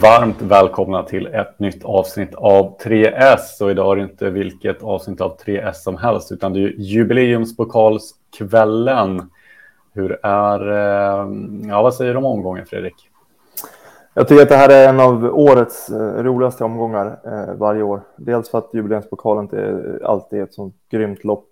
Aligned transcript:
varmt 0.00 0.42
välkomna 0.42 1.02
till 1.02 1.26
ett 1.26 1.58
nytt 1.58 1.84
avsnitt 1.84 2.34
av 2.34 2.78
3S. 2.78 3.62
Och 3.62 3.70
idag 3.70 3.92
är 3.92 3.96
det 3.96 4.02
inte 4.02 4.30
vilket 4.30 4.82
avsnitt 4.82 5.20
av 5.20 5.36
3S 5.36 5.72
som 5.72 5.96
helst, 5.96 6.32
utan 6.32 6.52
det 6.52 6.60
är 6.60 6.74
jubileumspokalskvällen. 6.76 9.30
Hur 9.92 10.18
är, 10.22 10.70
eh, 10.70 11.28
ja 11.68 11.82
vad 11.82 11.94
säger 11.94 12.12
du 12.12 12.18
om 12.18 12.24
omgången 12.24 12.66
Fredrik? 12.66 13.10
Jag 14.14 14.28
tycker 14.28 14.42
att 14.42 14.48
det 14.48 14.56
här 14.56 14.68
är 14.68 14.88
en 14.88 15.00
av 15.00 15.24
årets 15.24 15.90
eh, 15.90 16.22
roligaste 16.22 16.64
omgångar 16.64 17.18
eh, 17.24 17.54
varje 17.54 17.82
år. 17.82 18.00
Dels 18.16 18.50
för 18.50 18.58
att 18.58 18.70
jubileumspokalen 18.72 19.48
är 19.52 20.00
alltid 20.04 20.42
ett 20.42 20.54
sånt 20.54 20.74
grymt 20.90 21.24
lopp 21.24 21.50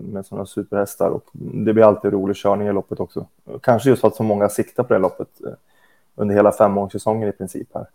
med 0.00 0.26
sådana 0.26 0.46
superhästar 0.46 1.08
och 1.08 1.24
det 1.32 1.72
blir 1.72 1.84
alltid 1.84 2.12
rolig 2.12 2.36
körning 2.36 2.68
i 2.68 2.72
loppet 2.72 3.00
också. 3.00 3.26
Kanske 3.62 3.88
just 3.88 4.00
för 4.00 4.08
att 4.08 4.16
så 4.16 4.22
många 4.22 4.48
siktar 4.48 4.82
på 4.82 4.94
det 4.94 4.98
loppet 4.98 5.28
under 6.14 6.34
hela 6.34 6.52
femårssäsongen 6.52 7.28
i 7.28 7.32
princip 7.32 7.68
här. 7.74 7.86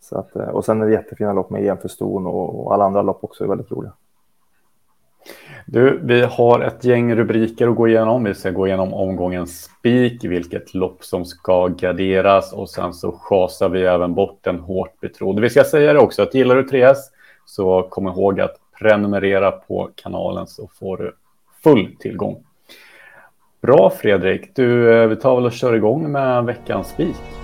Så 0.00 0.18
att, 0.18 0.36
eh, 0.36 0.48
och 0.48 0.64
sen 0.64 0.82
är 0.82 0.86
det 0.86 0.92
jättefina 0.92 1.32
lopp 1.32 1.50
med 1.50 1.66
EM 1.66 1.78
för 1.78 1.88
ston 1.88 2.26
och, 2.26 2.74
alla 2.74 2.84
andra 2.84 3.02
lopp 3.02 3.24
också 3.24 3.44
är 3.44 3.48
väldigt 3.48 3.70
roliga. 3.70 3.92
Du, 5.66 6.00
vi 6.02 6.22
har 6.22 6.60
ett 6.60 6.84
gäng 6.84 7.14
rubriker 7.14 7.68
att 7.68 7.76
gå 7.76 7.88
igenom. 7.88 8.24
Vi 8.24 8.34
ska 8.34 8.50
gå 8.50 8.66
igenom 8.66 8.94
omgångens 8.94 9.62
spik, 9.62 10.24
vilket 10.24 10.74
lopp 10.74 11.04
som 11.04 11.24
ska 11.24 11.66
garderas 11.66 12.52
och 12.52 12.70
sen 12.70 12.94
så 12.94 13.12
chasar 13.12 13.68
vi 13.68 13.82
även 13.84 14.14
bort 14.14 14.38
den 14.40 14.58
hårt 14.58 15.00
betrodde. 15.00 15.42
Vi 15.42 15.50
ska 15.50 15.64
säga 15.64 15.92
det 15.92 15.98
också 15.98 16.22
att 16.22 16.34
gillar 16.34 16.56
du 16.56 16.62
3S 16.62 16.96
så 17.44 17.82
kom 17.82 18.06
ihåg 18.06 18.40
att 18.40 18.56
prenumerera 18.78 19.50
på 19.50 19.90
kanalen 19.94 20.46
så 20.46 20.68
får 20.78 20.96
du 20.96 21.12
full 21.62 21.96
tillgång. 21.98 22.44
Bra 23.62 23.90
Fredrik, 23.90 24.54
du, 24.54 24.94
eh, 24.94 25.08
vi 25.08 25.16
tar 25.16 25.36
väl 25.36 25.46
och 25.46 25.52
kör 25.52 25.74
igång 25.74 26.12
med 26.12 26.44
veckans 26.44 26.88
spik. 26.88 27.39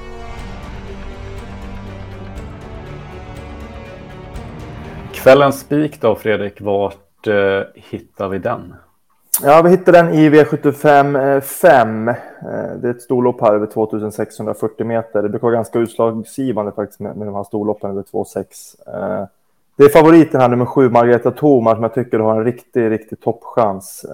Kvällens 5.26 5.60
spik 5.60 6.00
då 6.00 6.14
Fredrik, 6.14 6.60
vart 6.60 7.26
eh, 7.26 7.60
hittar 7.74 8.28
vi 8.28 8.38
den? 8.38 8.74
Ja, 9.42 9.62
vi 9.62 9.70
hittar 9.70 9.92
den 9.92 10.14
i 10.14 10.30
V75 10.30 11.40
5. 11.40 12.08
Eh, 12.08 12.14
eh, 12.14 12.76
det 12.76 12.88
är 12.88 12.90
ett 12.90 13.02
storlopp 13.02 13.40
här 13.40 13.54
över 13.54 13.66
2640 13.66 14.86
meter. 14.86 15.22
Det 15.22 15.28
brukar 15.28 15.46
vara 15.46 15.54
ganska 15.54 15.78
utslagsgivande 15.78 16.72
faktiskt 16.72 17.00
med, 17.00 17.16
med 17.16 17.28
de 17.28 17.34
här 17.34 17.44
storloppen 17.44 17.90
över 17.90 18.02
2,6. 18.02 18.42
Eh, 18.86 19.26
det 19.76 19.84
är 19.84 19.88
favoriten 19.88 20.40
här, 20.40 20.48
nummer 20.48 20.64
sju, 20.64 20.90
Margareta 20.90 21.30
Thoma, 21.30 21.74
som 21.74 21.82
jag 21.82 21.94
tycker 21.94 22.18
har 22.18 22.36
en 22.36 22.44
riktig, 22.44 22.90
riktig 22.90 23.20
toppchans. 23.20 24.06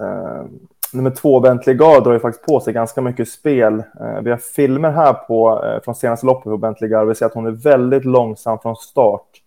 Nummer 0.93 1.11
två, 1.11 1.39
Bentley 1.39 1.75
Gard, 1.75 2.03
drar 2.03 2.13
ju 2.13 2.19
faktiskt 2.19 2.45
på 2.45 2.59
sig 2.59 2.73
ganska 2.73 3.01
mycket 3.01 3.29
spel. 3.29 3.83
Vi 4.21 4.29
har 4.29 4.37
filmer 4.37 4.91
här 4.91 5.13
på, 5.13 5.63
från 5.83 5.95
senaste 5.95 6.25
loppet 6.25 6.43
på 6.43 6.57
Bentley 6.57 6.89
Gard. 6.89 7.07
Vi 7.07 7.15
ser 7.15 7.25
att 7.25 7.33
hon 7.33 7.45
är 7.45 7.51
väldigt 7.51 8.05
långsam 8.05 8.59
från 8.59 8.75
start. 8.75 9.42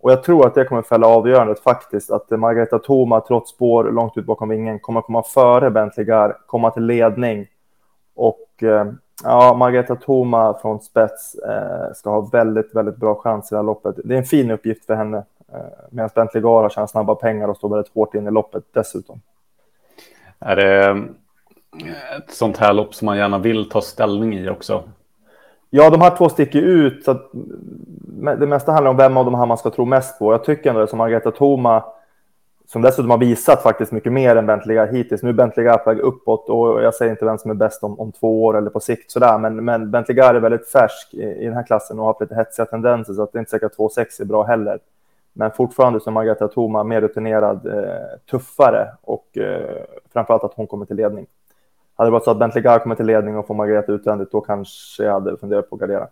Och 0.00 0.12
jag 0.12 0.22
tror 0.22 0.46
att 0.46 0.54
det 0.54 0.64
kommer 0.64 0.82
fälla 0.82 1.06
avgörandet 1.06 1.60
faktiskt, 1.60 2.10
att 2.10 2.30
Margareta 2.30 2.78
Thoma 2.78 3.20
trots 3.20 3.50
spår 3.50 3.84
långt 3.84 4.16
ut 4.16 4.26
bakom 4.26 4.48
vingen 4.48 4.78
kommer 4.78 5.00
komma 5.00 5.22
före 5.22 5.70
Bentley 5.70 6.06
Gar, 6.06 6.36
komma 6.46 6.70
till 6.70 6.84
ledning. 6.84 7.46
Och 8.14 8.62
eh, 8.62 8.86
ja, 9.24 9.54
Margareta 9.54 9.96
Thoma 9.96 10.58
från 10.58 10.80
spets 10.80 11.34
eh, 11.34 11.92
ska 11.94 12.10
ha 12.10 12.20
väldigt, 12.20 12.74
väldigt 12.74 12.96
bra 12.96 13.14
chans 13.14 13.52
i 13.52 13.54
det 13.54 13.58
här 13.58 13.64
loppet. 13.64 13.96
Det 14.04 14.14
är 14.14 14.18
en 14.18 14.24
fin 14.24 14.50
uppgift 14.50 14.86
för 14.86 14.94
henne, 14.94 15.18
eh, 15.52 15.60
medan 15.90 16.10
Bentley 16.14 16.42
Gar 16.42 16.62
har 16.62 16.68
tjänat 16.68 16.90
snabba 16.90 17.14
pengar 17.14 17.48
och 17.48 17.56
står 17.56 17.68
väldigt 17.68 17.94
hårt 17.94 18.14
in 18.14 18.26
i 18.26 18.30
loppet 18.30 18.64
dessutom. 18.72 19.20
Är 20.38 20.56
det 20.56 20.88
eh, 20.88 20.96
ett 22.18 22.30
sånt 22.30 22.56
här 22.56 22.72
lopp 22.72 22.94
som 22.94 23.06
man 23.06 23.16
gärna 23.16 23.38
vill 23.38 23.68
ta 23.68 23.80
ställning 23.80 24.34
i 24.34 24.48
också? 24.48 24.82
Ja, 25.70 25.90
de 25.90 26.00
här 26.00 26.16
två 26.16 26.28
sticker 26.28 26.62
ut. 26.62 27.04
Så 27.04 27.10
mm, 27.10 28.40
det 28.40 28.46
mesta 28.46 28.72
handlar 28.72 28.90
om 28.90 28.96
vem 28.96 29.16
av 29.16 29.24
de 29.24 29.34
här 29.34 29.46
man 29.46 29.58
ska 29.58 29.70
tro 29.70 29.84
mest 29.84 30.18
på. 30.18 30.32
Jag 30.32 30.44
tycker 30.44 30.70
ändå 30.70 30.80
det 30.80 30.88
som 30.88 30.98
Margareta 30.98 31.30
Thoma, 31.30 31.84
som 32.66 32.82
dessutom 32.82 33.10
har 33.10 33.18
visat 33.18 33.62
faktiskt 33.62 33.92
mycket 33.92 34.12
mer 34.12 34.36
än 34.36 34.46
Bentley 34.46 34.86
hittills. 34.86 35.22
Nu 35.22 35.28
är 35.28 35.32
Bentley 35.32 35.68
på 35.68 35.90
väg 35.90 35.98
uppåt 35.98 36.48
och 36.48 36.82
jag 36.82 36.94
säger 36.94 37.10
inte 37.10 37.24
vem 37.24 37.38
som 37.38 37.50
är 37.50 37.54
bäst 37.54 37.82
om, 37.82 38.00
om 38.00 38.12
två 38.12 38.44
år 38.44 38.58
eller 38.58 38.70
på 38.70 38.80
sikt 38.80 39.10
sådär. 39.10 39.38
Men, 39.38 39.64
men 39.64 39.90
Bentley 39.90 40.18
är 40.18 40.34
väldigt 40.34 40.68
färsk 40.68 41.14
i, 41.14 41.22
i, 41.22 41.44
den 41.44 41.54
här 41.54 41.66
klassen 41.66 41.98
och 41.98 42.04
har 42.04 42.12
haft 42.12 42.20
lite 42.20 42.34
hetsiga 42.34 42.66
tendenser 42.66 43.14
så 43.14 43.22
att 43.22 43.32
det 43.32 43.36
är 43.36 43.40
inte 43.40 43.50
säkert 43.50 43.72
att 43.72 43.78
2,6 43.78 44.20
är 44.20 44.24
bra 44.24 44.42
heller. 44.42 44.78
Men 45.32 45.50
fortfarande 45.50 46.00
som 46.00 46.14
Margareta 46.14 46.48
Thoma 46.48 46.84
mer 46.84 47.00
rutinerad, 47.00 47.66
eh, 47.66 48.18
tuffare 48.30 48.88
och 49.02 49.38
eh, 49.38 49.82
framförallt 50.12 50.44
att 50.44 50.54
hon 50.54 50.66
kommer 50.66 50.86
till 50.86 50.96
ledning. 50.96 51.26
Hade 51.98 52.10
det 52.10 52.12
varit 52.12 52.24
så 52.24 52.30
att 52.30 52.38
Bentley 52.38 52.62
Gar 52.62 52.78
kommer 52.78 52.94
till 52.94 53.06
ledning 53.06 53.36
och 53.36 53.46
får 53.46 53.54
Margareta 53.54 53.92
utvändigt, 53.92 54.32
då 54.32 54.40
kanske 54.40 55.04
jag 55.04 55.12
hade 55.12 55.36
funderat 55.36 55.70
på 55.70 55.76
att 55.76 55.80
gardera. 55.80 56.08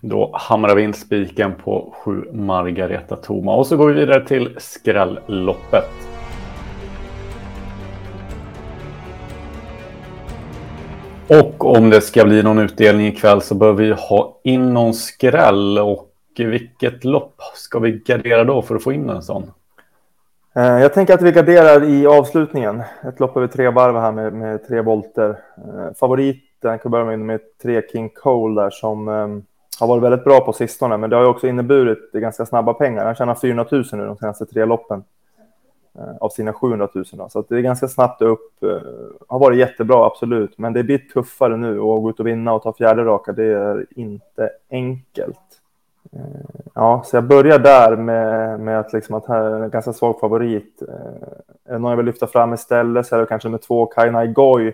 Då 0.00 0.30
hamrar 0.34 0.74
vi 0.74 0.82
in 0.82 0.94
spiken 0.94 1.54
på 1.54 1.94
sju 1.96 2.24
Margareta 2.32 3.16
Toma 3.16 3.56
och 3.56 3.66
så 3.66 3.76
går 3.76 3.88
vi 3.88 3.94
vidare 3.94 4.26
till 4.26 4.56
skrälloppet. 4.58 5.84
Och 11.28 11.76
om 11.76 11.90
det 11.90 12.00
ska 12.00 12.24
bli 12.24 12.42
någon 12.42 12.58
utdelning 12.58 13.06
ikväll 13.06 13.42
så 13.42 13.54
bör 13.54 13.72
vi 13.72 13.92
ha 13.92 14.40
in 14.44 14.74
någon 14.74 14.94
skräll 14.94 15.78
och 15.78 16.12
vilket 16.38 17.04
lopp 17.04 17.40
ska 17.54 17.78
vi 17.78 17.92
gardera 18.06 18.44
då 18.44 18.62
för 18.62 18.74
att 18.74 18.82
få 18.82 18.92
in 18.92 19.10
en 19.10 19.22
sån? 19.22 19.50
Eh, 20.56 20.80
jag 20.80 20.94
tänker 20.94 21.14
att 21.14 21.22
vi 21.22 21.32
garderar 21.32 21.84
i 21.84 22.06
avslutningen. 22.06 22.82
Ett 23.08 23.20
lopp 23.20 23.36
över 23.36 23.46
tre 23.46 23.70
varv 23.70 23.96
här 23.96 24.12
med, 24.12 24.32
med 24.32 24.66
tre 24.66 24.80
volter. 24.80 25.40
Eh, 25.56 25.94
favoriten 26.00 26.78
kan 26.78 26.90
börja 26.90 27.04
med, 27.04 27.18
med 27.18 27.40
tre 27.62 27.82
King 27.92 28.08
Cole 28.08 28.62
där 28.62 28.70
som 28.70 29.08
ehm, 29.08 29.42
har 29.80 29.86
varit 29.86 30.02
väldigt 30.02 30.24
bra 30.24 30.40
på 30.40 30.52
sistone, 30.52 30.96
men 30.96 31.10
det 31.10 31.16
har 31.16 31.22
ju 31.22 31.28
också 31.28 31.46
inneburit 31.46 32.12
ganska 32.12 32.46
snabba 32.46 32.74
pengar. 32.74 33.04
Han 33.04 33.14
tjänar 33.14 33.34
400 33.34 33.66
000 33.70 33.84
nu 33.92 34.06
de 34.06 34.16
senaste 34.16 34.46
tre 34.46 34.64
loppen 34.64 35.04
eh, 35.98 36.16
av 36.20 36.28
sina 36.28 36.52
700 36.52 36.88
000. 36.94 37.04
Då. 37.12 37.28
Så 37.28 37.44
det 37.48 37.56
är 37.56 37.60
ganska 37.60 37.88
snabbt 37.88 38.22
upp. 38.22 38.64
Har 39.28 39.38
varit 39.38 39.58
jättebra, 39.58 40.06
absolut, 40.06 40.58
men 40.58 40.72
det 40.72 40.84
blir 40.84 40.98
tuffare 40.98 41.56
nu 41.56 41.80
och 41.80 42.02
gå 42.02 42.10
ut 42.10 42.20
och 42.20 42.26
vinna 42.26 42.52
och 42.52 42.62
ta 42.62 42.72
fjärde 42.72 43.04
raka. 43.04 43.32
Det 43.32 43.44
är 43.44 43.86
inte 43.90 44.50
enkelt. 44.70 45.60
Eh, 46.16 46.66
ja, 46.74 47.02
så 47.04 47.16
jag 47.16 47.24
börjar 47.24 47.58
där 47.58 47.96
med, 47.96 48.60
med 48.60 48.80
att, 48.80 48.92
liksom 48.92 49.14
att 49.14 49.26
här 49.26 49.42
är 49.42 49.62
en 49.62 49.70
ganska 49.70 49.92
svag 49.92 50.20
favorit. 50.20 50.82
Eh, 50.88 51.28
är 51.64 51.72
det 51.72 51.78
någon 51.78 51.90
jag 51.90 51.96
vill 51.96 52.06
lyfta 52.06 52.26
fram 52.26 52.54
istället 52.54 53.06
så 53.06 53.16
är 53.16 53.20
det 53.20 53.26
kanske 53.26 53.48
med 53.48 53.62
två 53.62 53.86
Kainai 53.86 54.26
Goy. 54.26 54.72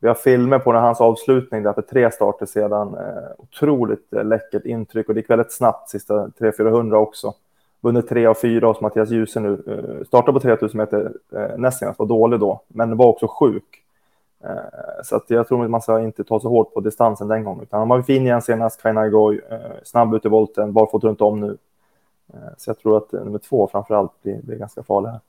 Vi 0.00 0.08
har 0.08 0.14
filmer 0.14 0.58
på 0.58 0.72
när 0.72 0.80
hans 0.80 1.00
avslutning 1.00 1.62
där 1.62 1.72
för 1.72 1.82
tre 1.82 2.10
starter 2.10 2.46
sedan. 2.46 2.94
Eh, 2.94 3.30
otroligt 3.38 4.12
eh, 4.12 4.24
läckert 4.24 4.64
intryck 4.64 5.08
och 5.08 5.14
det 5.14 5.20
gick 5.20 5.30
väldigt 5.30 5.52
snabbt 5.52 5.90
sista 5.90 6.26
300-400 6.26 6.94
också. 6.94 7.34
Vunnit 7.80 8.08
tre 8.08 8.26
av 8.26 8.34
fyra 8.34 8.66
hos 8.66 8.80
Mattias 8.80 9.10
Djuse 9.10 9.40
nu. 9.40 9.62
Eh, 9.66 10.06
startade 10.06 10.32
på 10.32 10.40
3000 10.40 10.78
meter 10.78 11.12
näst 11.56 11.78
senast, 11.78 11.98
var 11.98 12.06
dålig 12.06 12.40
då, 12.40 12.60
men 12.68 12.96
var 12.96 13.06
också 13.06 13.28
sjuk. 13.28 13.82
Eh, 14.44 15.02
så 15.04 15.16
att 15.16 15.24
jag 15.26 15.48
tror 15.48 15.64
att 15.64 15.70
man 15.70 15.82
ska 15.82 16.00
inte 16.00 16.24
ta 16.24 16.40
så 16.40 16.48
hårt 16.48 16.74
på 16.74 16.80
distansen 16.80 17.28
den 17.28 17.44
gången. 17.44 17.62
Utan 17.62 17.78
han 17.78 17.88
var 17.88 18.02
fin 18.02 18.22
igen 18.22 18.42
senast, 18.42 18.82
Kainagoj, 18.82 19.40
eh, 19.50 19.58
snabb 19.84 20.14
ut 20.14 20.24
i 20.24 20.28
volten, 20.28 20.72
barfota 20.72 21.06
runt 21.06 21.20
om 21.20 21.40
nu. 21.40 21.56
Eh, 22.32 22.38
så 22.56 22.70
jag 22.70 22.78
tror 22.78 22.96
att 22.96 23.12
nummer 23.12 23.38
två 23.38 23.68
framför 23.72 23.94
allt 23.94 24.22
blir, 24.22 24.42
blir 24.42 24.56
ganska 24.56 24.82
farlig 24.82 25.08
här. 25.08 25.20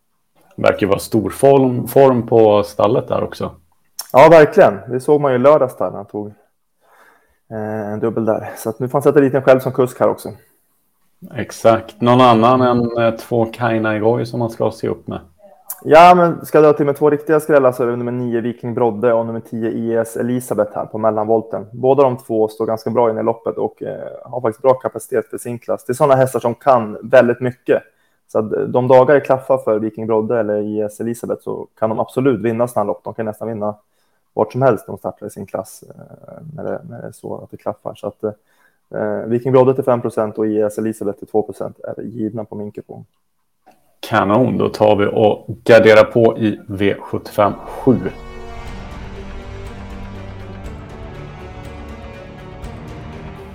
Verkar 0.56 0.88
vara 0.88 1.00
stor 1.00 1.30
form, 1.30 1.88
form 1.88 2.28
på 2.28 2.64
stallet 2.64 3.08
där 3.08 3.24
också. 3.24 3.52
Ja, 4.14 4.28
verkligen. 4.32 4.80
Det 4.90 5.00
såg 5.00 5.22
man 5.22 5.32
ju 5.32 5.38
lördags 5.38 5.78
där 5.78 5.90
när 5.90 5.98
han 5.98 6.06
tog 6.06 6.34
en 7.50 8.00
dubbel 8.00 8.26
där. 8.26 8.50
Så 8.58 8.70
att 8.70 8.80
nu 8.80 8.88
får 8.88 8.94
han 8.94 9.02
sätta 9.02 9.20
dit 9.20 9.34
en 9.34 9.42
själv 9.42 9.60
som 9.60 9.72
kusk 9.72 10.00
här 10.00 10.10
också. 10.10 10.30
Exakt. 11.36 12.02
Någon 12.02 12.22
annan 12.22 12.62
än 12.62 13.18
två 13.18 13.46
Kainagoj 13.46 14.26
som 14.26 14.40
man 14.40 14.50
ska 14.50 14.72
se 14.72 14.88
upp 14.88 15.08
med? 15.08 15.20
Ja, 15.84 16.14
men 16.16 16.46
ska 16.46 16.58
jag 16.58 16.66
dra 16.66 16.78
till 16.78 16.86
med 16.86 16.98
två 16.98 17.10
riktiga 17.10 17.40
skrällar 17.40 17.72
så 17.72 17.84
är 17.84 17.88
det 17.88 17.96
nummer 17.96 18.12
9 18.12 18.42
Viking 18.42 18.74
Brodde 18.74 19.14
och 19.14 19.26
nummer 19.26 19.40
10 19.40 19.72
IS 19.72 20.18
Elisabeth 20.18 20.76
här 20.76 20.86
på 20.86 20.98
mellanvolten. 20.98 21.68
Båda 21.72 22.04
de 22.04 22.18
två 22.18 22.48
står 22.48 22.66
ganska 22.66 22.90
bra 22.90 23.10
in 23.10 23.18
i 23.18 23.24
loppet 23.24 23.58
och 23.58 23.84
eh, 23.84 24.10
har 24.24 24.42
faktiskt 24.42 24.62
bra 24.62 24.74
kapacitet 24.74 25.30
för 25.30 25.38
sin 25.38 25.60
klass. 25.60 25.86
Det 25.86 25.92
är 25.92 25.94
sådana 25.94 26.16
hästar 26.16 26.40
som 26.40 26.56
kan 26.56 26.98
väldigt 27.10 27.40
mycket. 27.40 27.84
Så 28.28 28.40
att 28.40 28.54
eh, 28.54 28.62
de 28.62 28.88
dagar 28.88 29.16
det 29.16 29.22
klaffar 29.22 29.58
för 29.58 29.80
Viking 29.80 30.08
Brodde 30.08 30.40
eller 30.40 30.62
IS 30.62 31.00
Elisabeth 31.00 31.44
så 31.44 31.68
kan 31.80 31.90
de 31.90 32.00
absolut 32.00 32.42
vinna 32.42 32.68
sådana 32.68 32.88
lopp. 32.88 33.04
De 33.04 33.14
kan 33.14 33.26
nästan 33.26 33.48
vinna 33.48 33.76
vart 34.34 34.52
som 34.52 34.62
helst 34.62 34.86
de 34.88 34.98
startar 34.98 35.28
i 35.28 35.30
sin 35.30 35.46
klass 35.46 35.84
eh, 35.90 36.44
när, 36.56 36.64
det, 36.64 36.82
när 36.90 37.02
det 37.02 37.08
är 37.08 37.12
så 37.12 37.38
att 37.44 37.52
det 37.52 37.58
klaffar. 37.58 37.96
Så 37.96 38.08
att 38.08 38.24
eh, 38.24 39.28
Viking 39.28 39.52
Brodde 39.52 39.74
till 39.74 39.84
5% 39.84 40.34
och 40.34 40.48
IS 40.48 40.78
Elisabeth 40.78 41.20
till 41.20 41.28
2% 41.28 41.74
är 41.84 42.02
givna 42.02 42.46
på 42.46 42.56
min 42.56 42.72
kupong. 42.72 43.06
Kanon, 44.10 44.58
då 44.58 44.70
tar 44.70 44.96
vi 44.96 45.06
och 45.12 45.48
garderar 45.64 46.04
på 46.04 46.38
i 46.38 46.60
V75 46.68 47.54
7. 47.68 48.00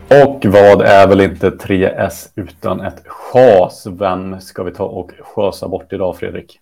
Och 0.09 0.45
vad 0.45 0.83
är 0.83 1.07
väl 1.09 1.21
inte 1.21 1.51
3S 1.51 2.29
utan 2.35 2.81
ett 2.81 3.03
chas? 3.07 3.87
Vem 3.87 4.41
ska 4.41 4.63
vi 4.63 4.73
ta 4.73 4.85
och 4.85 5.11
chasa 5.21 5.69
bort 5.69 5.93
idag, 5.93 6.17
Fredrik? 6.17 6.61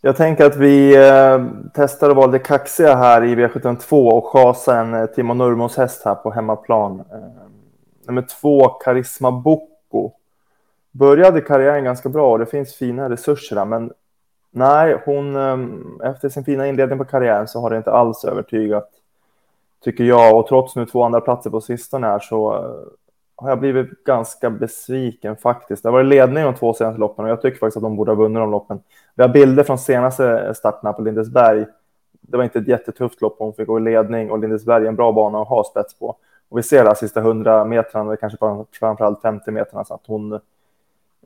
Jag 0.00 0.16
tänker 0.16 0.44
att 0.44 0.56
vi 0.56 0.96
eh, 0.96 1.44
testar 1.74 2.10
att 2.10 2.16
vara 2.16 2.26
lite 2.26 2.44
kaxiga 2.44 2.96
här 2.96 3.24
i 3.24 3.34
V72 3.34 4.10
och 4.10 4.26
chasa 4.26 4.80
en 4.80 4.94
eh, 4.94 5.06
Timo 5.06 5.34
Nurmos 5.34 5.76
häst 5.76 6.02
här 6.04 6.14
på 6.14 6.30
hemmaplan. 6.30 7.00
Eh, 7.12 7.16
nummer 8.06 8.22
två, 8.40 8.68
Karisma 8.68 9.30
Boko. 9.32 10.12
Började 10.90 11.40
karriären 11.40 11.84
ganska 11.84 12.08
bra 12.08 12.32
och 12.32 12.38
det 12.38 12.46
finns 12.46 12.74
fina 12.74 13.10
resurser 13.10 13.56
där, 13.56 13.64
men 13.64 13.92
nej, 14.50 15.02
hon 15.04 15.36
ehm, 15.36 16.00
efter 16.04 16.28
sin 16.28 16.44
fina 16.44 16.66
inledning 16.66 16.98
på 16.98 17.04
karriären 17.04 17.48
så 17.48 17.60
har 17.60 17.70
det 17.70 17.76
inte 17.76 17.92
alls 17.92 18.24
övertygat, 18.24 18.90
tycker 19.84 20.04
jag. 20.04 20.38
Och 20.38 20.46
trots 20.46 20.76
nu 20.76 20.86
två 20.86 21.02
andra 21.02 21.20
platser 21.20 21.50
på 21.50 21.60
sistone 21.60 22.06
här 22.06 22.18
så 22.18 22.54
eh, 22.54 22.98
har 23.36 23.48
jag 23.48 23.60
blivit 23.60 24.04
ganska 24.04 24.50
besviken 24.50 25.36
faktiskt. 25.36 25.82
Det 25.82 25.88
har 25.88 25.92
varit 25.92 26.06
ledning 26.06 26.44
de 26.44 26.54
två 26.54 26.74
senaste 26.74 27.00
loppen 27.00 27.24
och 27.24 27.30
jag 27.30 27.42
tycker 27.42 27.58
faktiskt 27.58 27.76
att 27.76 27.82
de 27.82 27.96
borde 27.96 28.10
ha 28.10 28.16
vunnit 28.16 28.40
de 28.40 28.50
loppen. 28.50 28.80
Vi 29.14 29.22
har 29.22 29.30
bilder 29.30 29.64
från 29.64 29.78
senaste 29.78 30.54
starterna 30.54 30.92
på 30.92 31.02
Lindesberg. 31.02 31.66
Det 32.20 32.36
var 32.36 32.44
inte 32.44 32.58
ett 32.58 32.68
jättetufft 32.68 33.20
lopp. 33.20 33.36
Hon 33.38 33.52
fick 33.52 33.66
gå 33.66 33.78
i 33.78 33.82
ledning 33.82 34.30
och 34.30 34.38
Lindesberg 34.38 34.84
är 34.84 34.88
en 34.88 34.96
bra 34.96 35.12
bana 35.12 35.42
att 35.42 35.48
ha 35.48 35.64
spets 35.64 35.98
på. 35.98 36.16
Och 36.48 36.58
vi 36.58 36.62
ser 36.62 36.84
de 36.84 36.94
sista 36.94 37.20
100 37.20 37.64
metrarna, 37.64 38.16
kanske 38.16 38.38
framförallt 38.78 39.22
50 39.22 39.50
metrarna, 39.50 39.84
så 39.84 39.94
att 39.94 40.06
hon 40.06 40.40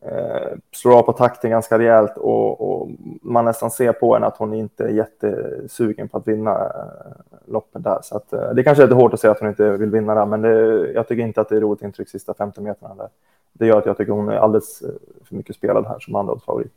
eh, 0.03 0.59
slår 0.73 0.99
av 0.99 1.03
på 1.03 1.13
takten 1.13 1.51
ganska 1.51 1.79
rejält 1.79 2.17
och, 2.17 2.61
och, 2.61 2.89
man 3.23 3.45
nästan 3.45 3.71
ser 3.71 3.93
på 3.93 4.15
henne 4.15 4.27
att 4.27 4.37
hon 4.37 4.55
inte 4.55 4.85
är 4.85 4.89
jättesugen 4.89 6.09
på 6.09 6.19
att 6.19 6.29
vinna 6.29 6.51
eh, 6.51 7.33
loppet 7.47 7.85
där. 7.85 7.99
Så 8.03 8.17
att, 8.17 8.33
eh, 8.33 8.51
det 8.55 8.63
kanske 8.63 8.83
är 8.83 8.87
lite 8.87 8.95
hårt 8.95 9.15
att 9.15 9.21
säga 9.21 9.31
att 9.31 9.41
hon 9.41 9.49
inte 9.49 9.71
vill 9.71 9.91
vinna 9.91 10.15
där, 10.15 10.27
men 10.27 10.43
det, 10.43 10.93
jag 10.93 11.09
tycker 11.09 11.23
inte 11.23 11.41
att 11.41 11.49
det 11.49 11.57
är 11.57 11.61
roligt 11.61 11.83
intryck 11.83 12.09
sista 12.09 12.35
50 12.35 12.61
metrarna 12.61 12.95
där. 12.95 13.09
Det 13.53 13.67
gör 13.67 13.79
att 13.79 13.87
jag 13.87 13.97
tycker 13.97 14.13
hon 14.13 14.29
är 14.29 14.37
alldeles 14.37 14.83
eh, 14.83 14.89
för 15.25 15.35
mycket 15.35 15.57
spelad 15.57 15.87
här 15.87 15.99
som 15.99 16.15
andra 16.15 16.39
favorit. 16.39 16.73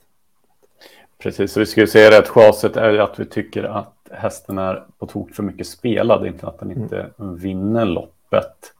Precis, 1.17 1.51
så 1.51 1.59
vi 1.59 1.65
skulle 1.65 1.87
säga 1.87 2.09
det 2.09 2.17
att 2.17 2.27
chaset 2.27 2.77
är 2.77 2.99
att 2.99 3.19
vi 3.19 3.25
tycker 3.25 3.63
att 3.63 3.93
hästen 4.11 4.57
är 4.57 4.83
på 4.97 5.05
tok 5.05 5.31
för 5.31 5.43
mycket 5.43 5.67
spelad, 5.67 6.25
inte 6.25 6.47
att 6.47 6.59
den 6.59 6.71
inte 6.71 7.05
mm. 7.19 7.35
vinner 7.35 7.85
loppet. 7.85 8.74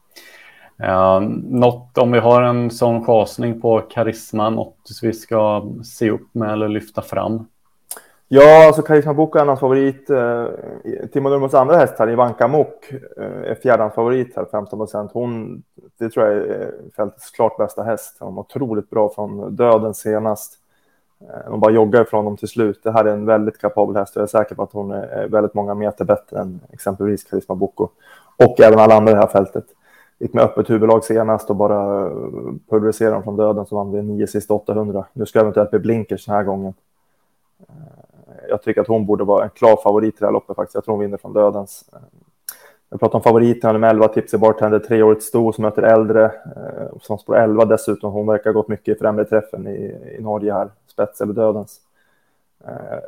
Eh, 0.82 1.20
något 1.44 1.98
om 1.98 2.12
vi 2.12 2.18
har 2.18 2.42
en 2.42 2.70
sån 2.70 3.04
chasning 3.04 3.60
på 3.60 3.80
karisma, 3.80 4.50
något 4.50 4.88
vi 5.02 5.12
ska 5.12 5.66
se 5.84 6.10
upp 6.10 6.34
med 6.34 6.52
eller 6.52 6.68
lyfta 6.68 7.02
fram? 7.02 7.46
Ja, 8.28 8.66
alltså 8.66 8.82
Karisma 8.82 9.14
Boko 9.14 9.38
är 9.38 9.46
hans 9.46 9.60
favorit. 9.60 10.10
Eh, 10.10 10.46
Timo 11.12 11.28
Nurmos 11.28 11.54
andra 11.54 11.76
häst 11.76 11.94
här, 11.98 12.10
Ivanka 12.10 12.48
Mok, 12.48 12.92
eh, 13.16 13.50
är 13.50 13.54
fjärde 13.62 13.90
favorit 13.90 14.36
här, 14.36 14.46
15 14.50 14.78
procent. 14.78 15.10
Hon, 15.14 15.62
det 15.98 16.08
tror 16.08 16.26
jag 16.26 16.36
är 16.36 16.60
eh, 16.60 16.92
fältets 16.96 17.30
klart 17.30 17.56
bästa 17.56 17.82
häst. 17.82 18.16
Hon 18.20 18.34
var 18.34 18.42
otroligt 18.42 18.90
bra 18.90 19.12
från 19.14 19.56
döden 19.56 19.94
senast. 19.94 20.58
Eh, 21.20 21.50
hon 21.50 21.60
bara 21.60 21.72
joggar 21.72 22.02
ifrån 22.02 22.24
dem 22.24 22.36
till 22.36 22.48
slut. 22.48 22.80
Det 22.82 22.92
här 22.92 23.04
är 23.04 23.12
en 23.12 23.26
väldigt 23.26 23.58
kapabel 23.60 23.96
häst 23.96 24.16
och 24.16 24.20
jag 24.20 24.26
är 24.26 24.38
säker 24.38 24.54
på 24.54 24.62
att 24.62 24.72
hon 24.72 24.90
är 24.90 25.28
väldigt 25.28 25.54
många 25.54 25.74
meter 25.74 26.04
bättre 26.04 26.40
än 26.40 26.60
exempelvis 26.72 27.24
Karisma 27.24 27.54
Boko. 27.54 27.88
Och 28.36 28.60
även 28.60 28.78
alla 28.78 28.94
andra 28.94 29.10
i 29.12 29.14
det 29.14 29.20
här 29.20 29.26
fältet. 29.26 29.64
Gick 30.18 30.32
med 30.32 30.44
öppet 30.44 30.70
huvudlag 30.70 31.04
senast 31.04 31.50
och 31.50 31.56
bara 31.56 32.10
pulveriserade 32.68 33.14
dem 33.14 33.22
från 33.22 33.36
döden 33.36 33.66
så 33.66 33.76
vann 33.76 33.92
vi 33.92 34.02
9 34.02 34.26
sista 34.26 34.54
800. 34.54 35.04
Nu 35.12 35.26
ska 35.26 35.40
eventuellt 35.40 35.70
bli 35.70 35.78
blinkers 35.78 36.26
den 36.26 36.34
här 36.34 36.42
gången. 36.42 36.74
Eh, 37.68 38.48
jag 38.48 38.62
tycker 38.62 38.80
att 38.80 38.86
hon 38.86 39.06
borde 39.06 39.24
vara 39.24 39.44
en 39.44 39.50
klar 39.50 39.76
favorit 39.76 40.14
i 40.14 40.18
det 40.18 40.26
här 40.26 40.32
loppet 40.32 40.56
faktiskt. 40.56 40.74
Jag 40.74 40.84
tror 40.84 40.92
hon 40.92 41.00
vinner 41.00 41.16
från 41.16 41.32
dödens. 41.32 41.84
Eh, 41.92 41.98
jag 42.90 43.00
pratar 43.00 43.18
om 43.18 43.22
favoriterna, 43.22 43.78
med 43.78 43.90
11, 43.90 44.08
Tipsy 44.08 44.38
Bartender, 44.38 44.78
treårigt 44.78 45.22
sto 45.22 45.52
som 45.52 45.62
möter 45.62 45.82
äldre. 45.82 46.24
Eh, 46.24 46.98
som 47.00 47.18
spår 47.18 47.36
11 47.36 47.64
dessutom. 47.64 48.12
Hon 48.12 48.26
verkar 48.26 48.52
ha 48.52 48.60
gått 48.60 48.68
mycket 48.68 48.96
i 48.96 48.98
främre 48.98 49.24
träffen 49.24 49.66
i, 49.66 50.14
i 50.18 50.22
Norge 50.22 50.52
här, 50.52 50.70
spets 50.86 51.20
eller 51.20 51.32
dödens. 51.32 51.80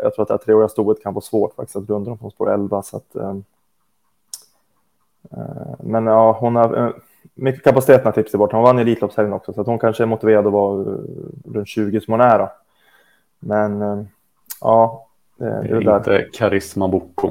Jag 0.03 0.15
tror 0.15 0.23
att 0.23 0.29
det 0.29 0.35
här 0.35 0.39
treåriga 0.39 0.69
stoet 0.69 1.03
kan 1.03 1.15
vara 1.15 1.23
svårt 1.23 1.55
faktiskt 1.55 1.77
att 1.77 1.91
runda 1.91 2.11
dem 2.11 2.19
från 2.19 2.31
spår 2.31 2.51
11. 2.51 2.83
Så 2.83 2.97
att, 2.97 3.17
men 5.89 6.07
ja, 6.07 6.37
hon 6.41 6.57
har 6.57 6.95
mycket 7.35 7.65
kapacitet 7.65 8.05
när 8.05 8.13
Tipsy 8.13 8.39
bort. 8.39 8.53
Hon 8.53 8.63
vann 8.63 8.79
Elitloppshelgen 8.79 9.33
också, 9.33 9.53
så 9.53 9.61
att 9.61 9.67
hon 9.67 9.79
kanske 9.79 10.03
är 10.03 10.07
motiverad 10.07 10.47
att 10.47 10.53
vara 10.53 10.85
runt 11.45 11.69
20 11.69 12.01
som 12.01 12.13
hon 12.13 12.21
är. 12.21 12.39
Då. 12.39 12.51
Men 13.39 14.09
ja, 14.61 15.07
det 15.37 15.45
är, 15.45 15.63
det 15.63 15.91
är 15.91 15.97
inte 15.97 16.27
Karisma 16.33 16.89
Boko. 16.89 17.31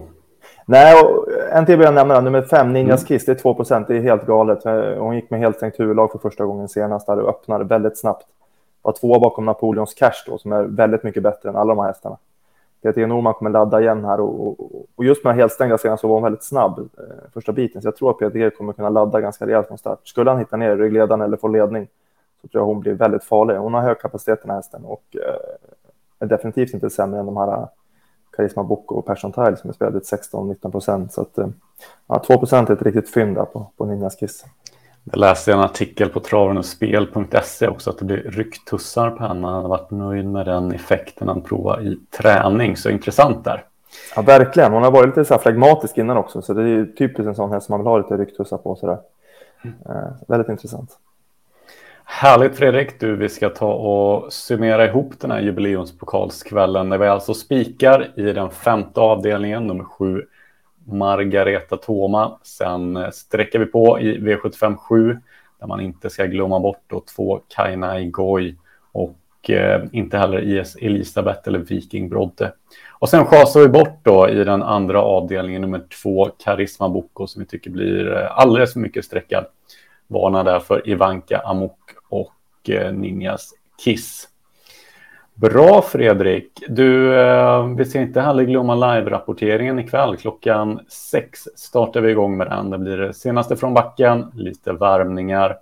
Nej, 0.66 0.96
en 1.52 1.66
till 1.66 1.78
vill 1.78 1.86
jag 1.86 1.94
nämna, 1.94 2.22
nummer 2.22 2.42
fem, 2.42 2.74
Ninjas 2.74 3.02
mm. 3.02 3.08
Kiss, 3.08 3.26
det 3.26 3.32
är 3.32 3.36
2 3.36 3.54
procent, 3.54 3.88
det 3.88 3.98
är 3.98 4.02
helt 4.02 4.26
galet. 4.26 4.64
Hon 4.98 5.16
gick 5.16 5.30
med 5.30 5.40
helt 5.40 5.58
stängt 5.58 5.80
huvudlag 5.80 6.12
för 6.12 6.20
första 6.20 6.46
gången 6.46 6.68
senast, 6.68 7.08
där 7.08 7.20
och 7.20 7.30
öppnade 7.30 7.64
väldigt 7.64 8.00
snabbt. 8.00 8.26
Var 8.82 8.92
två 8.92 9.20
bakom 9.20 9.46
Napoleons 9.46 9.94
Cash 9.94 10.24
då, 10.28 10.38
som 10.38 10.52
är 10.52 10.64
väldigt 10.64 11.04
mycket 11.04 11.24
bättre 11.24 11.50
än 11.50 11.56
alla 11.56 11.76
de 11.76 11.80
här 11.80 11.88
hästarna. 11.88 12.18
Peter 12.94 13.08
Norman 13.08 13.34
kommer 13.34 13.52
ladda 13.52 13.82
igen 13.82 14.06
här 14.06 14.20
och, 14.20 14.48
och, 14.48 14.86
och 14.96 15.06
just 15.06 15.24
med 15.24 15.36
helstängda 15.36 15.78
senast 15.78 16.02
så 16.02 16.08
var 16.08 16.16
hon 16.16 16.24
väldigt 16.24 16.44
snabb 16.44 16.80
eh, 16.80 17.32
första 17.34 17.52
biten. 17.52 17.82
Så 17.82 17.88
jag 17.88 17.96
tror 17.96 18.10
att 18.10 18.18
Peter 18.18 18.50
kommer 18.50 18.74
kunna 18.74 18.90
ladda 18.90 19.22
ganska 19.22 19.48
rejält 19.48 19.68
från 19.68 19.78
start. 19.78 20.08
Skulle 20.08 20.30
han 20.30 20.40
hitta 20.40 20.58
ner 20.58 20.72
i 20.72 20.76
ryggledaren 20.76 21.22
eller 21.22 21.38
få 21.38 21.48
ledning 21.48 21.88
så 22.42 22.48
tror 22.48 22.62
jag 22.62 22.66
hon 22.66 22.80
blir 22.80 22.94
väldigt 22.94 23.24
farlig. 23.24 23.56
Hon 23.56 23.74
har 23.74 23.82
hög 23.82 24.00
kapacitet 24.00 24.42
den 24.42 24.50
här 24.50 24.58
hästen 24.58 24.86
och 24.86 25.04
eh, 25.16 25.36
är 26.20 26.26
definitivt 26.26 26.74
inte 26.74 26.90
sämre 26.90 27.20
än 27.20 27.26
de 27.26 27.38
här 27.38 27.48
eh, 27.48 27.68
Karisma 28.32 28.64
Boko 28.64 28.96
och 28.96 29.06
Persson 29.06 29.32
Tile 29.32 29.58
som 29.58 29.70
är 29.70 29.74
spelade 29.74 30.00
16-19 30.00 30.72
procent. 30.72 31.14
Så 31.14 31.22
att, 31.22 31.38
eh, 31.38 31.48
ja, 32.08 32.20
2 32.20 32.38
procent 32.38 32.70
är 32.70 32.74
ett 32.74 32.82
riktigt 32.82 33.10
fynd 33.10 33.36
där 33.36 33.46
på, 33.46 33.72
på 33.78 33.86
Ninjas 33.86 34.16
Kiss. 34.16 34.46
Jag 35.12 35.20
läste 35.20 35.54
en 35.54 35.60
artikel 35.60 36.10
på 36.10 36.20
travenocspel.se 36.20 37.68
också 37.68 37.90
att 37.90 37.98
det 37.98 38.06
blir 38.06 38.18
rycktussar 38.18 39.10
på 39.10 39.24
henne. 39.24 39.48
Han 39.48 39.62
har 39.62 39.70
varit 39.70 39.92
nöjd 39.92 40.26
med 40.26 40.46
den 40.46 40.72
effekten 40.72 41.28
han 41.28 41.42
provar 41.42 41.82
i 41.82 41.98
träning. 42.18 42.78
Så 42.78 42.90
intressant 42.90 43.44
där. 43.44 43.64
Ja, 44.16 44.22
verkligen. 44.22 44.74
Hon 44.74 44.84
har 44.84 44.92
varit 44.92 45.08
lite 45.08 45.26
så 45.26 45.34
här 45.34 45.42
flegmatisk 45.42 45.98
innan 45.98 46.18
också. 46.18 46.42
Så 46.42 46.54
det 46.54 46.70
är 46.70 46.86
typiskt 46.86 47.28
en 47.28 47.36
sån 47.36 47.52
häst 47.52 47.66
som 47.66 47.74
man 47.74 47.80
vill 47.80 47.88
ha 47.88 47.98
lite 47.98 48.18
rycktussar 48.18 48.58
på. 48.58 48.76
Så 48.76 48.86
mm. 48.88 49.76
eh, 49.90 50.12
väldigt 50.28 50.50
intressant. 50.50 50.98
Härligt 52.04 52.56
Fredrik, 52.56 53.00
du 53.00 53.16
vi 53.16 53.30
ska 53.30 53.50
ta 53.50 53.74
och 53.74 54.34
summera 54.34 54.86
ihop 54.86 55.14
den 55.20 55.32
här 55.32 55.40
jubileumspokalskvällen 55.40 56.90
där 56.90 56.98
vi 56.98 57.08
alltså 57.08 57.34
spikar 57.34 58.12
i 58.16 58.22
den 58.22 58.50
femte 58.50 59.00
avdelningen, 59.00 59.68
nummer 59.68 59.84
sju, 59.84 60.26
Margareta 60.88 61.78
Toma. 61.78 62.40
Sen 62.44 62.98
eh, 62.98 63.10
sträcker 63.10 63.60
vi 63.60 63.66
på 63.66 64.00
i 64.00 64.18
V75 64.18 64.76
7 64.76 65.18
där 65.60 65.68
man 65.68 65.82
inte 65.82 66.10
ska 66.10 66.26
glömma 66.26 66.60
bort 66.60 66.84
då 66.88 67.04
två 67.16 67.42
Kaina 67.48 68.02
Goy 68.02 68.56
och 68.92 69.50
eh, 69.50 69.84
inte 69.92 70.18
heller 70.18 70.40
IS 70.40 70.76
Elisabeth 70.76 71.42
eller 71.46 71.60
Viking 71.60 72.10
Brodde. 72.10 72.54
Och 73.00 73.10
sen 73.10 73.26
chasar 73.26 73.60
vi 73.60 73.68
bort 73.68 74.00
då 74.04 74.30
i 74.30 74.44
den 74.44 74.64
andra 74.64 75.02
avdelningen 75.02 75.62
nummer 75.62 75.82
två 76.04 76.30
Karisma 76.44 76.90
Boko 76.90 77.28
som 77.28 77.40
vi 77.40 77.46
tycker 77.46 77.70
blir 77.72 78.14
eh, 78.14 78.38
alldeles 78.38 78.74
för 78.74 78.80
mycket 78.80 79.06
sträckad. 79.06 79.46
Varnar 80.08 80.44
därför 80.44 80.90
Ivanka 80.90 81.40
Amok 81.40 81.80
och 82.10 82.70
eh, 82.70 82.94
Ninjas 82.94 83.54
Kiss. 83.84 84.30
Bra 85.40 85.82
Fredrik. 85.82 86.64
Du, 86.68 87.20
eh, 87.20 87.68
vi 87.68 87.86
ska 87.86 88.02
inte 88.02 88.22
heller 88.22 88.44
glömma 88.44 88.76
live-rapporteringen 88.76 89.80
ikväll. 89.80 90.18
Klockan 90.18 90.80
sex 90.88 91.40
startar 91.56 92.02
vi 92.02 92.12
igång 92.12 92.38
med 92.38 92.48
den. 92.48 92.70
Det 92.70 92.78
blir 92.78 92.98
det 92.98 93.14
senaste 93.14 93.56
från 93.56 93.74
backen, 93.74 94.32
lite 94.34 94.74
värmningar 94.74 95.58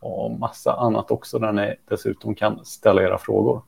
och 0.00 0.30
massa 0.30 0.72
annat 0.72 1.10
också 1.10 1.38
där 1.38 1.52
ni 1.52 1.74
dessutom 1.88 2.34
kan 2.34 2.64
ställa 2.64 3.02
era 3.02 3.18
frågor. 3.18 3.62